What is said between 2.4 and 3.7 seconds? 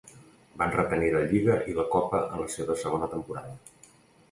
la seva segona temporada.